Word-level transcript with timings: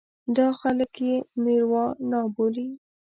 دا 0.35 0.47
خلک 0.59 0.91
یې 1.07 1.15
مېروانا 1.43 2.21
بولي. 2.35 2.67